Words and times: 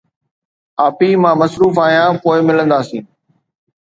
ابي 0.85 1.09
مان 1.21 1.35
مصروف 1.39 1.75
آهيان، 1.85 2.13
پوءِ 2.21 2.37
ملنداسين 2.47 3.03